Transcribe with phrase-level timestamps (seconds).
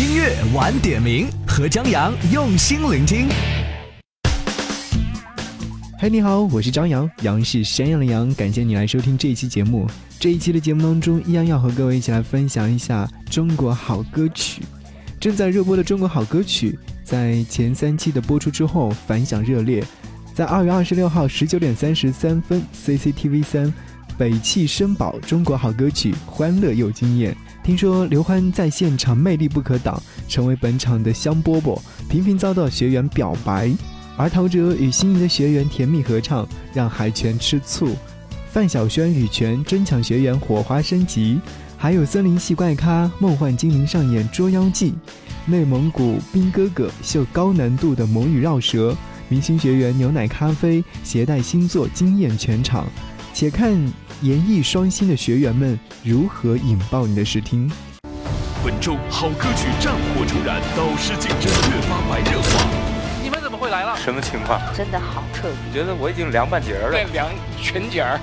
[0.00, 3.28] 音乐晚点名，和张扬用心聆听。
[5.98, 9.86] 嗨，你好，我是张扬，杨是山羊的羊，感谢你来收听这一期节目。
[10.18, 14.62] 这一期的节目当中，依然要和各位一起来分享一下中国好歌曲。
[15.20, 19.84] 正在热播的中国好歌曲，在前三期的播出之后反响热烈。
[20.34, 23.72] 在二月二十六号十九点三十三分，CCTV 三
[24.16, 27.36] 北汽绅宝中国好歌曲欢乐又惊艳。
[27.62, 33.70] 听说刘欢在现场魅力不可挡，成为本场的香饽饽，频频遭到学员表白。
[34.16, 37.86] 而陶喆与心仪的学员甜蜜合唱，让海泉吃醋；
[38.50, 41.38] 范晓萱、羽泉争抢学员火花升级；
[41.76, 44.92] 还有森林系怪咖梦幻精灵上演捉妖记；
[45.46, 48.92] 内蒙古兵哥哥秀高难度的魔语绕舌；
[49.28, 52.86] 明星学员牛奶咖啡携带星座惊艳全场。
[53.42, 53.72] 且看
[54.20, 57.68] 演艺双星的学员们如何引爆你的视听。
[58.64, 62.70] 本周好歌曲战火重燃，导师竞争越发白热化。
[63.20, 64.60] 你们怎么会来了，什么情况？
[64.76, 66.92] 真的好特别，觉得我已经凉半截了。
[66.92, 67.28] 对，凉
[67.60, 68.20] 全截儿。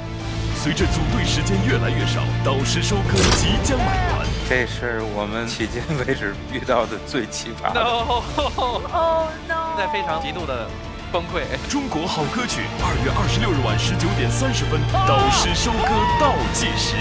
[0.55, 4.25] 随着组队时间越来越少，导师收割即将满完。
[4.47, 7.73] 这是我们迄今为止遇到的最奇葩。
[7.73, 8.23] No，
[8.55, 10.69] 哦 no，在非常极度的
[11.11, 11.43] 崩溃。
[11.69, 16.95] 中国好歌曲，二月二十六日晚十九点三十分，导师收割倒计时。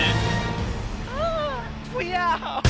[1.93, 2.63] 不要。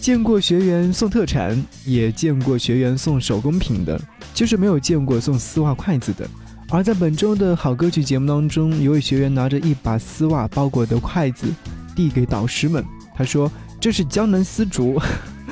[0.00, 4.00] 见过学员送特产，也见过学员送手工品的，
[4.32, 6.26] 就是没有见过送丝袜筷子的。
[6.68, 11.48] 而在本周的好歌曲节目当中，有位学员拿着一把丝袜包裹的筷子
[11.96, 12.84] 递给导师们，
[13.16, 15.00] 他说：“这是江南丝竹。”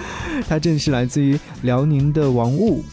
[0.48, 2.84] 他正是来自于辽宁的王雾，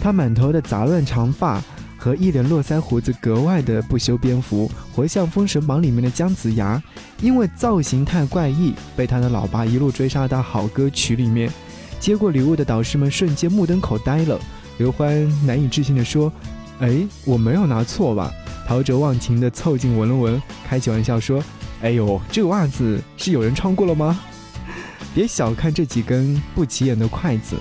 [0.00, 1.62] 他满头的杂乱长发。
[2.02, 6.82] 和一脸络腮胡子格外的不修边幅，活像《封神榜》里面的姜子牙。
[7.20, 11.52] 因为造型太怪异，被他的老爸一路追杀到好歌曲里面。
[11.98, 14.40] 接过礼物的导师们瞬间目瞪口呆了。
[14.78, 16.32] 刘欢难以置信地说
[16.80, 18.32] ：“哎，我没有拿错吧？”
[18.66, 21.44] 陶喆忘情地凑近闻了闻，开起玩笑说
[21.84, 24.18] ：“哎呦，这个袜子是有人穿过了吗？
[25.14, 27.56] 别小看这几根不起眼的筷子。”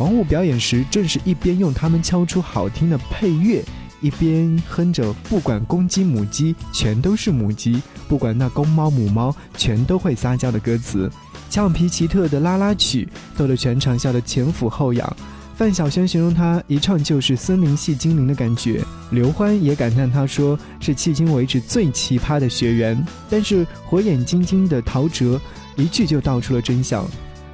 [0.00, 3.62] 王雾表演时，正是一边用它们敲出好听的配乐。
[4.00, 7.78] 一边哼着“不管公鸡母鸡，全都是母鸡；
[8.08, 11.10] 不管那公猫母猫，全都会撒娇”的歌词，
[11.50, 13.06] 俏皮奇特的拉拉曲，
[13.36, 15.16] 逗得全场笑得前俯后仰。
[15.54, 23.06] 范晓萱形容他一唱就是森林系精灵的感觉，刘欢也感叹他说是迄今为止最奇葩的学员。
[23.28, 25.38] 但是火眼金睛的陶喆
[25.76, 27.06] 一句就道出了真相：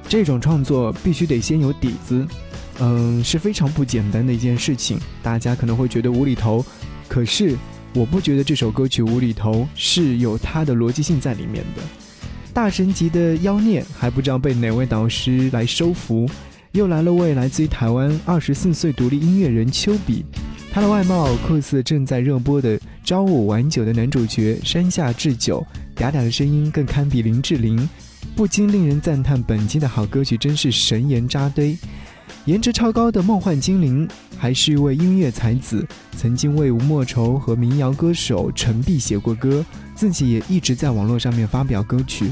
[0.07, 2.25] 这种创作必须得先有底子。
[2.79, 4.99] 嗯，是非常不简单的一件事情。
[5.23, 6.63] 大家可能会觉得无厘头，
[7.07, 7.55] 可是
[7.93, 11.81] 我不觉得这首歌曲无厘头，是有它的逻辑性在里面的。
[12.53, 16.29] 大神级的妖孽还不知道被哪位导师来收服，
[16.71, 20.23] 又来了位来自于台湾二十四岁独立音乐人丘比，
[20.71, 27.89] 他的外貌酷似正在热播的《朝五晚九》的男主角山下智久，嗲嗲的声音更堪比林志玲，
[28.37, 31.75] 不禁令人赞叹本期的好歌曲真是神颜扎堆。
[32.45, 35.83] 颜值超高的梦幻精灵，还是一位音乐才子，
[36.15, 39.65] 曾经为吴莫愁和民谣歌手陈碧写过歌，
[39.95, 42.31] 自己也一直在网络上面发表歌曲。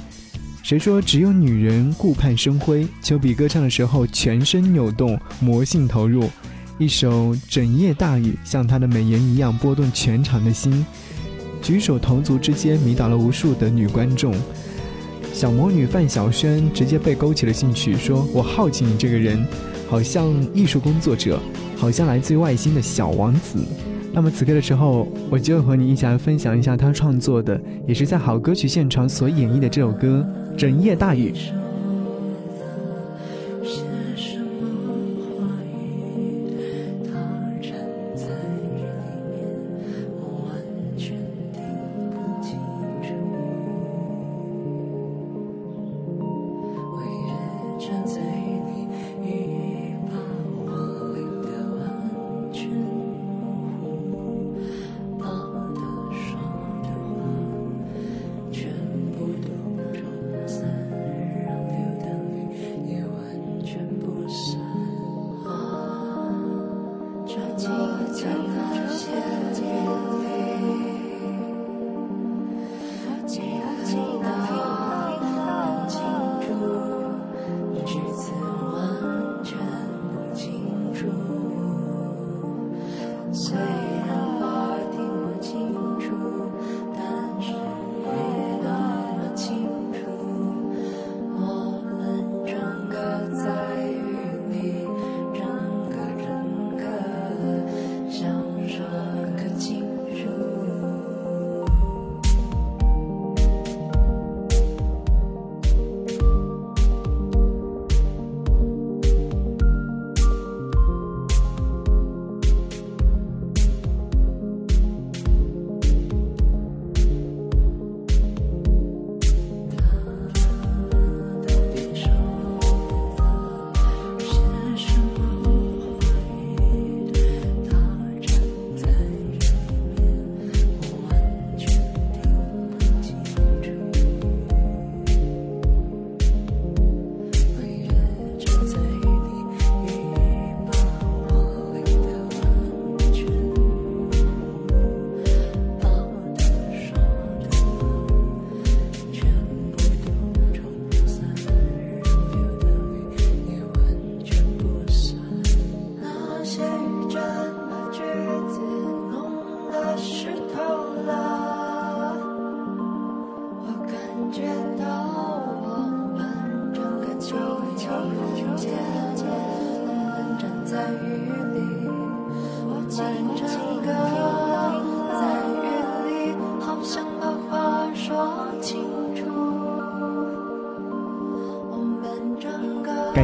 [0.62, 2.88] 谁说只有女人顾盼生辉？
[3.02, 6.30] 丘比歌唱的时候，全身扭动，魔性投入，
[6.78, 10.86] 一首《整夜大雨》像她的美颜一样拨动全场的心，
[11.64, 14.36] 举手投足之间迷倒了无数的女观众。
[15.36, 19.46] 小魔女范晓萱直接被勾起了兴趣，说：“我好奇你这个人。”
[19.90, 21.38] 好像艺术工作者，
[21.76, 23.60] 好像来自于外星的小王子。
[24.14, 30.26] 那么此刻的时候，我就和你一起来分享一下他创作的，也是在好歌曲现场所演绎的这首歌
[30.56, 31.34] 《整夜大雨》。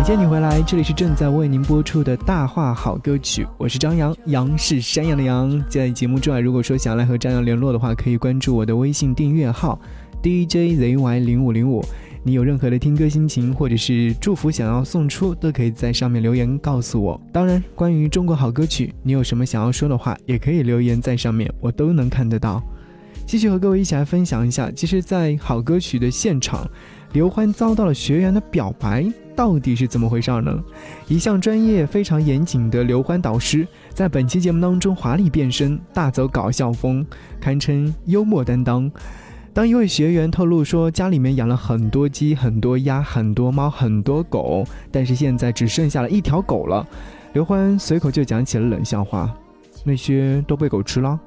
[0.02, 5.64] 感谢你回来，这里是正在为您播出的大话好歌曲，我是张扬，杨是山羊的羊。
[5.70, 9.80] 在节目之外，如果说想来和张扬联络的话，可以关注我的微信订阅号
[10.24, 11.86] DJZY 零五零五。
[12.24, 17.22] 你有任何的听歌心情或者是祝福想要送出，都可以在上面留言告诉我。
[17.32, 22.60] 当然，关于中国好歌曲，你有什么想要说的话，也可以留言在上面，我都能看得到。
[23.28, 26.68] 继续和各位一起来分享一下，其实，在好歌曲的现场。
[27.14, 29.06] 刘欢遭到了学员的表白，
[29.42, 30.64] 到底是怎么回事呢？
[31.08, 37.04] 一向专业非常严谨的刘欢导师，在本期节目当中华丽变身，大走搞笑风，
[37.40, 38.92] 堪称幽默担当。
[39.52, 46.88] 当一位学员透露说，家里面养了很多鸡、很多鸭、很多猫、很多狗，但是现在只剩下了一条狗了，
[47.34, 49.36] 刘欢随口就讲起了冷笑话。
[49.84, 51.20] 那些都被狗吃了。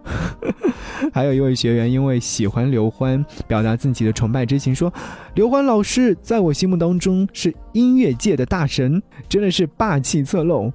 [1.12, 4.93] 还有一位学员因为喜欢刘欢，表达自己的崇拜之情，说
[5.35, 10.73] ：“刘欢老师在我心目当中是音乐界的大神，真的是霸气侧漏。”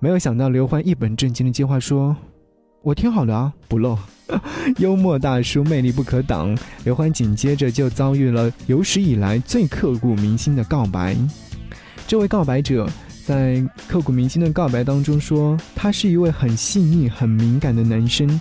[0.00, 2.16] 没有想到刘欢一本正经的接话说
[2.82, 3.98] ：“我听好了啊，不漏。
[4.78, 11.16] ”幽默大叔魅力不可挡，刘欢紧接着就遭遇了有史以来最刻骨铭心的告白。
[12.06, 12.88] 这位告白者。
[13.22, 18.40] 在刻骨铭心的告白当中说，他是一位很细腻、很敏感的男生，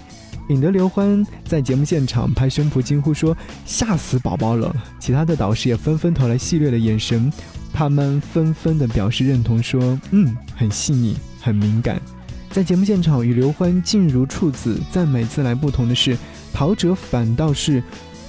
[0.49, 7.31] 引得刘欢在节目现场拍胸脯惊呼说：“吓死宝宝了！”其他的导师也纷纷投来戏谑的眼神，
[7.71, 9.79] 他们纷纷的表示认同说
[10.09, 12.01] ：“嗯，很细腻，很敏感。”
[12.49, 16.17] 在节目现场与刘欢静如处子，赞美自来不同的是，
[16.51, 17.83] 陶喆反倒是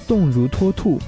[0.07, 1.01] 动如脱兔，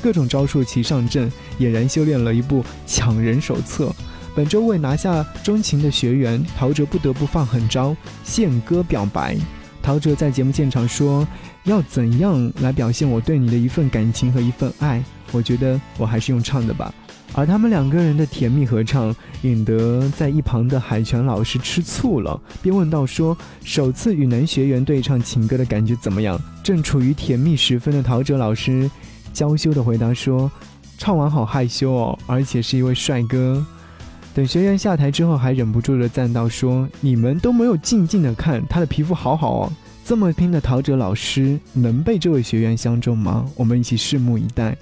[0.00, 1.28] 各种招数齐上阵，
[1.58, 3.92] 俨然修炼了一部抢人手册。
[4.36, 9.36] 本周为拿下钟情的学员，陶喆不得不放狠招，献歌表白。
[9.82, 11.26] 陶喆在节目现场说
[11.64, 15.02] ：“要怎样来表现我对你的一份感情和一份爱？
[15.32, 16.92] 我觉得我还是用唱的吧。”
[17.32, 28.90] 而他们两个人的甜蜜合唱，引得在一旁的海泉老师吃醋了，便问道：“说首次与男学员对唱情歌的感觉怎么样？”正处于甜蜜时分的陶喆老师
[29.32, 30.50] 娇羞的回答说
[30.98, 33.64] ：“唱完好害羞哦，而且是一位帅哥。”
[34.32, 39.72] 等学员下台之后，还忍不住的赞道说：“你们都没有静静的看他的皮肤好好哦，
[40.04, 43.44] 这么拼的陶喆老师能被这位学员相中吗？
[43.56, 44.76] 我们一起拭目以待。”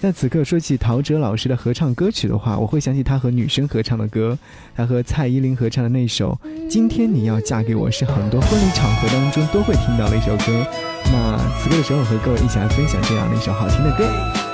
[0.00, 4.38] 在此刻说起陶喆老师的合唱歌曲的话，我会想起他和女生合唱的歌，
[4.76, 10.66] 他和蔡依林合唱的那首《今天你要嫁给我》，是很多婚礼场合当中都会听到的一首歌。
[11.06, 14.53] 那此刻的时候，和各位一起来分享这样的一首好听的歌。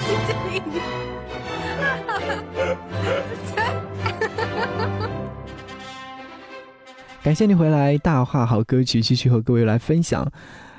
[7.22, 10.26] 感谢你回来，大话好歌曲继续和各位来分享。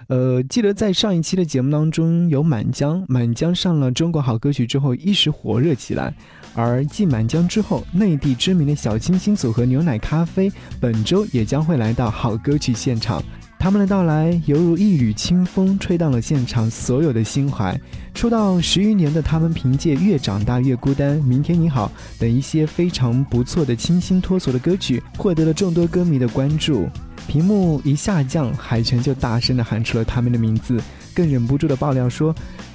[0.07, 6.13] 呃，记得在上一期的节目当中，有满江，满江上了中国好歌曲之后一时火热起来。
[6.53, 10.51] 而继满江之后，内地知名的小清新组合牛奶咖啡
[10.81, 13.23] 本周也将会来到好歌曲现场。
[13.61, 17.79] 他们的到来犹如一缕清风，吹荡了现场所有的心怀。
[18.11, 26.89] 出道十余年的他们，凭借《越长大越孤单》《明天你好》等一些非常不错的清新脱俗的歌曲，获得了众多歌迷的关注。
[27.27, 30.81] 屏幕一下降，海泉就大声地喊出了他们的名字，
[31.13, 32.33] 更忍不住地爆料说：“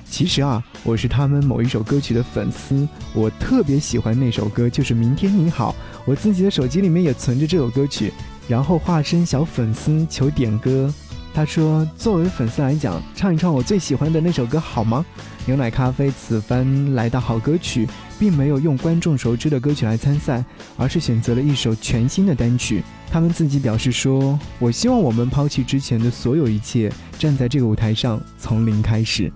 [0.08, 5.74] 其实啊，我是他们某一首歌曲的粉丝，我特别喜欢那首歌，就是《明天你好》，
[6.04, 8.12] 我自己的手机里面也存着这首歌曲。”
[8.48, 10.92] 然后化身小粉丝求点歌，
[11.34, 15.04] 他说：“作为粉丝来讲，唱一唱我最喜欢的那首歌好吗？”
[15.46, 17.86] 牛奶咖啡此番来到好歌曲，
[18.18, 20.44] 并没有用观众熟知的歌曲来参赛，
[20.76, 22.82] 而是选择了一首全新的单曲。
[23.10, 29.32] 他们自己表示说：“我希望我们抛弃之前的所有一切，站在这个舞台上从零开始。”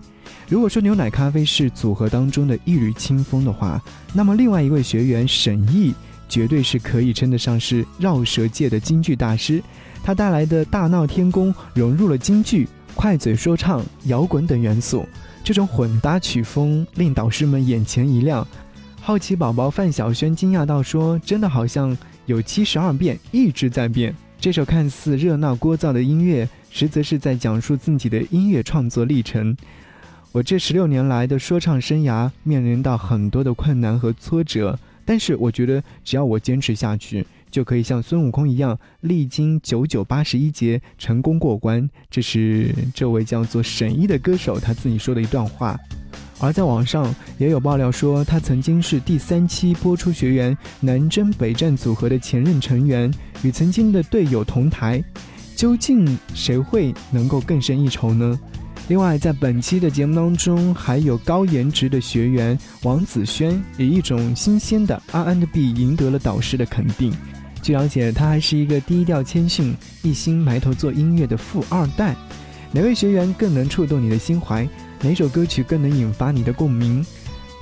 [0.48, 3.80] 如果说牛奶咖啡是组合当中的一缕清风的话，
[4.12, 5.94] 那么另外一位学员沈毅。
[6.30, 9.60] 绝对是可以称得上是绕舌界的京剧大师，
[10.02, 15.04] 他带来的大闹天宫融入了京剧、快嘴说唱、摇滚等元素，
[15.42, 18.46] 这种混搭曲风令导师们眼前一亮。
[19.02, 21.96] 好奇宝宝范晓萱惊讶到说：“真的好像
[22.26, 29.56] 有七十二变，一直在变。”这首看似热闹聒噪的音乐，实则是在讲述自己的音乐创作历程。
[30.32, 34.78] 我这十六年来的说唱生涯，面临到很多的困难和挫折。
[35.10, 41.90] 但是我觉得，只要我坚持下去，就可以像孙悟空一样，历经九九八十一劫，成功过关。
[42.08, 45.76] 这是这位叫做沈一的歌手他自己说的一段话。
[46.38, 53.12] 而在网上也有爆料说，他曾经是第三期播出学员南征北战组合的前任成员，
[53.42, 55.02] 与曾经的队友同台。
[55.56, 58.38] 究竟谁会能够更胜一筹呢？
[58.90, 67.14] 另外，在本期的节目当中，还有高颜值的学员王子轩，以一种新鲜的 R&B 赢得了导师的肯定。
[67.62, 72.16] 据了解，他还是一个低调谦逊、一心埋头做音乐的富二代。
[72.72, 74.68] 哪位学员更能触动你的心怀？
[75.02, 77.06] 哪首歌曲更能引发你的共鸣？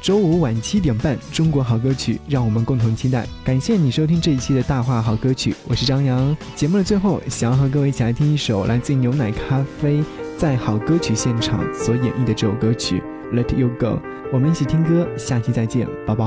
[0.00, 3.26] 周五晚七点半，中国好歌曲，让我们共同期待。
[3.44, 6.34] 感谢你收听这一期的大话好歌曲，我是张扬。
[6.56, 10.02] 节目的最后，想要和各位一起来听一首来自牛奶咖啡。
[10.38, 13.02] 在好歌曲现场所演绎的这首歌曲
[13.34, 13.86] 《Let You Go》，
[14.32, 16.24] 我们一起听歌，下期再见，拜拜。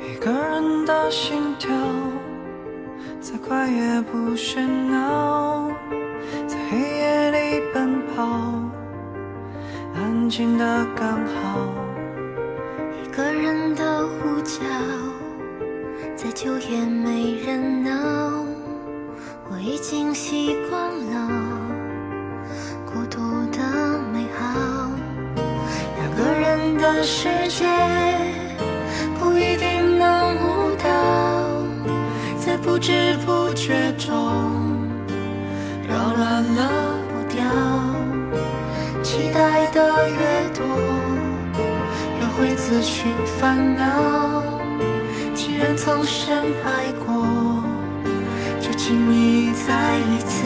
[0.00, 1.70] 一个人的心跳，
[3.20, 5.68] 再快也不喧闹，
[6.46, 8.24] 在黑夜里奔跑，
[9.94, 11.68] 安静的刚好。
[13.04, 15.13] 一个人的呼叫。
[16.16, 17.90] 再久也没人闹，
[19.50, 20.80] 我已经习惯
[21.10, 21.28] 了
[22.86, 23.18] 孤独
[23.50, 23.58] 的
[24.12, 24.90] 美好。
[25.98, 27.66] 两个人的世界
[29.18, 30.86] 不一定能舞蹈，
[32.38, 34.16] 在不知不觉中
[35.88, 37.42] 扰乱了步调。
[39.02, 40.64] 期待的越多，
[42.20, 44.53] 越会自寻烦恼。
[45.54, 47.62] 既然曾深爱过，
[48.60, 50.44] 就请你再一次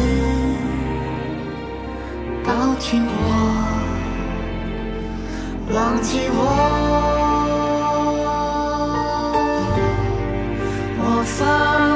[2.45, 3.17] 抱紧我，
[5.75, 6.37] 忘记我。
[10.99, 11.88] 我。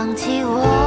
[0.00, 0.79] 放弃我。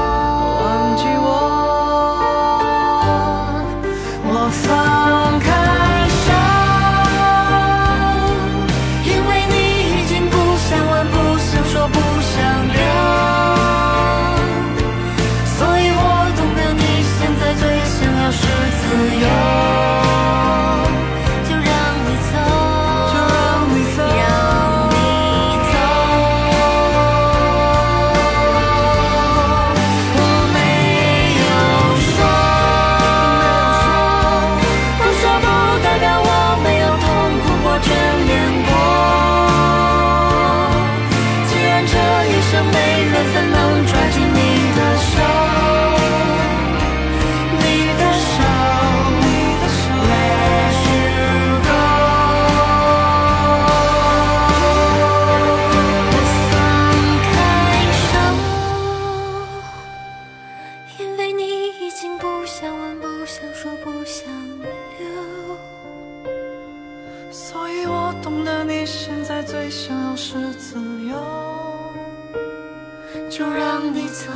[74.04, 74.30] 你走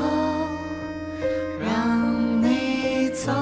[1.59, 3.33] 让你走。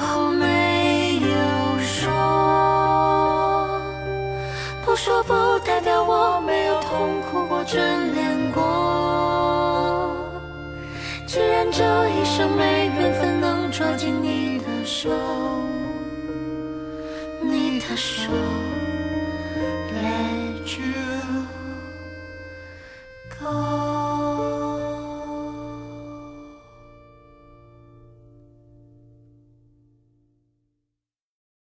[0.00, 1.28] 我没有
[1.82, 2.06] 说
[4.84, 5.34] 不说不
[5.66, 7.74] 代表我没有痛哭过眷
[8.14, 10.14] 恋过。
[11.26, 15.10] 既然这一生没缘分能抓紧你的手
[17.42, 18.67] 你的手。